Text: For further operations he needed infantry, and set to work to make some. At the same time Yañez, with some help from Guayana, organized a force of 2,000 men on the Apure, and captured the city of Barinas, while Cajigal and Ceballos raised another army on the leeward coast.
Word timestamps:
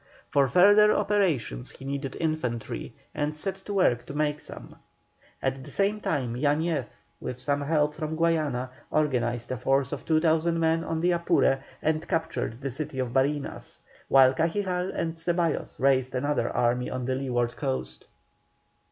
For 0.31 0.47
further 0.47 0.91
operations 0.91 1.69
he 1.69 1.85
needed 1.85 2.17
infantry, 2.19 2.95
and 3.13 3.37
set 3.37 3.57
to 3.65 3.73
work 3.75 4.03
to 4.07 4.15
make 4.15 4.39
some. 4.39 4.77
At 5.43 5.63
the 5.63 5.69
same 5.69 6.01
time 6.01 6.33
Yañez, 6.33 6.87
with 7.19 7.39
some 7.39 7.61
help 7.61 7.93
from 7.93 8.15
Guayana, 8.15 8.71
organized 8.89 9.51
a 9.51 9.57
force 9.57 9.91
of 9.91 10.03
2,000 10.05 10.59
men 10.59 10.83
on 10.83 11.01
the 11.01 11.11
Apure, 11.11 11.59
and 11.83 12.07
captured 12.07 12.61
the 12.61 12.71
city 12.71 12.97
of 12.97 13.13
Barinas, 13.13 13.81
while 14.07 14.33
Cajigal 14.33 14.89
and 14.91 15.13
Ceballos 15.13 15.79
raised 15.79 16.15
another 16.15 16.49
army 16.49 16.89
on 16.89 17.05
the 17.05 17.13
leeward 17.13 17.55
coast. 17.55 18.05